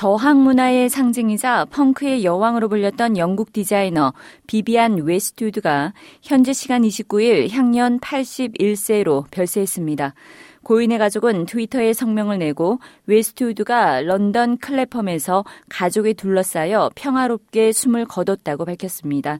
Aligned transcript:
저항 0.00 0.42
문화의 0.44 0.88
상징이자 0.88 1.66
펑크의 1.66 2.24
여왕으로 2.24 2.70
불렸던 2.70 3.18
영국 3.18 3.52
디자이너 3.52 4.14
비비안 4.46 4.94
웨스트우드가 5.02 5.92
현지 6.22 6.54
시간 6.54 6.80
29일 6.80 7.50
향년 7.50 8.00
81세로 8.00 9.30
별세했습니다. 9.30 10.14
고인의 10.62 10.96
가족은 10.96 11.44
트위터에 11.44 11.92
성명을 11.92 12.38
내고 12.38 12.78
웨스트우드가 13.04 14.00
런던 14.00 14.56
클래펌에서 14.56 15.44
가족에 15.68 16.14
둘러싸여 16.14 16.92
평화롭게 16.94 17.70
숨을 17.72 18.06
거뒀다고 18.06 18.64
밝혔습니다. 18.64 19.38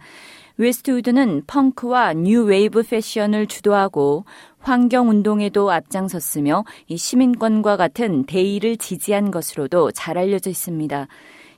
웨스트우드는 0.60 1.44
펑크와 1.46 2.12
뉴 2.12 2.44
웨이브 2.44 2.82
패션을 2.82 3.46
주도하고 3.46 4.26
환경 4.58 5.08
운동에도 5.08 5.72
앞장섰으며 5.72 6.66
시민권과 6.94 7.78
같은 7.78 8.24
대의를 8.24 8.76
지지한 8.76 9.30
것으로도 9.30 9.92
잘 9.92 10.18
알려져 10.18 10.50
있습니다. 10.50 11.08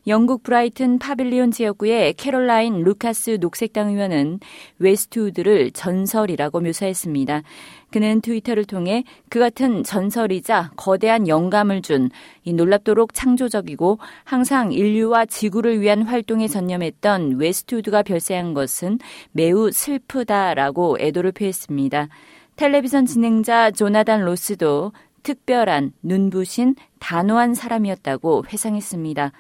영국 0.07 0.43
브라이튼 0.43 0.99
파빌리온 0.99 1.51
지역구의 1.51 2.15
캐롤라인 2.15 2.83
루카스 2.83 3.39
녹색당 3.41 3.91
의원은 3.91 4.41
웨스트우드를 4.79 5.71
전설이라고 5.71 6.61
묘사했습니다. 6.61 7.43
그는 7.91 8.21
트위터를 8.21 8.65
통해 8.65 9.05
그 9.29 9.39
같은 9.39 9.85
전설이자 9.85 10.73
거대한 10.77 11.29
영감을 11.29 11.83
준 11.83 12.11
이 12.45 12.53
놀랍도록 12.53 13.15
창조적이고 13.15 13.99
항상 14.25 14.73
인류와 14.73 15.27
지구를 15.27 15.81
위한 15.81 16.03
활동에 16.03 16.49
전념했던 16.49 17.37
웨스트우드가 17.39 18.03
별세한 18.03 18.55
것은 18.55 18.99
매우 19.31 19.71
슬프다라고 19.71 20.99
애도를 21.01 21.33
표했습니다. 21.33 22.09
텔레비전 22.57 23.07
진행자 23.07 23.71
조나단 23.71 24.25
로스도 24.25 24.93
특별한 25.23 25.93
눈부신 26.03 26.75
단호한 26.99 27.55
사람이었다고 27.55 28.45
회상했습니다. 28.53 29.33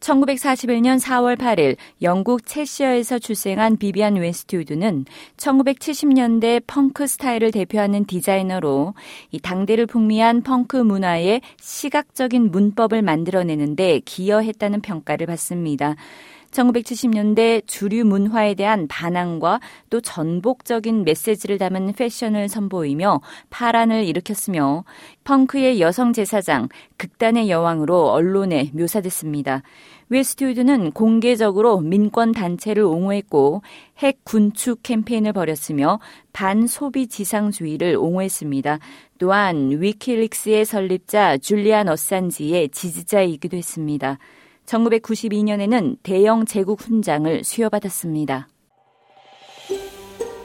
1941년 0.00 0.98
4월 0.98 1.36
8일 1.36 1.76
영국 2.02 2.46
체셔에서 2.46 3.18
출생한 3.18 3.76
비비안 3.76 4.16
웨스트우드는 4.16 5.04
1970년대 5.36 6.62
펑크 6.66 7.06
스타일을 7.06 7.50
대표하는 7.50 8.06
디자이너로 8.06 8.94
이 9.30 9.38
당대를 9.38 9.86
풍미한 9.86 10.42
펑크 10.42 10.76
문화의 10.78 11.42
시각적인 11.60 12.50
문법을 12.50 13.02
만들어내는데 13.02 14.00
기여했다는 14.00 14.80
평가를 14.80 15.26
받습니다. 15.26 15.96
1970년대 16.50 17.66
주류 17.66 18.04
문화에 18.04 18.54
대한 18.54 18.86
반항과 18.88 19.60
또 19.88 20.00
전복적인 20.00 21.04
메시지를 21.04 21.58
담은 21.58 21.92
패션을 21.92 22.48
선보이며 22.48 23.20
파란을 23.50 24.04
일으켰으며 24.04 24.84
펑크의 25.24 25.80
여성 25.80 26.12
제사장, 26.12 26.68
극단의 26.96 27.50
여왕으로 27.50 28.10
언론에 28.10 28.70
묘사됐습니다. 28.74 29.62
웨스트우드는 30.08 30.90
공개적으로 30.90 31.78
민권 31.78 32.32
단체를 32.32 32.82
옹호했고 32.82 33.62
핵 33.98 34.24
군축 34.24 34.82
캠페인을 34.82 35.32
벌였으며 35.32 36.00
반소비 36.32 37.06
지상주의를 37.06 37.96
옹호했습니다. 37.96 38.80
또한 39.18 39.70
위키릭스의 39.80 40.64
설립자 40.64 41.38
줄리안 41.38 41.88
어산지의 41.88 42.70
지지자이기도 42.70 43.56
했습니다. 43.56 44.18
1992년에는 44.66 45.96
대영 46.02 46.44
제국 46.44 46.80
훈장을 46.80 47.44
수여받았습니다. 47.44 48.48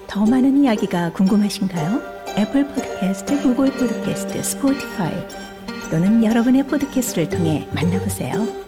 더 0.07 0.25
많은 0.25 0.63
이야기가 0.63 1.13
궁금하신가요? 1.13 2.01
애플 2.37 2.67
포드캐스트, 2.67 3.41
구글 3.41 3.71
포드캐스트, 3.71 4.41
스포티파이 4.41 5.13
또는 5.89 6.23
여러분의 6.23 6.65
포드캐스트를 6.67 7.29
통해 7.29 7.67
만나보세요. 7.73 8.64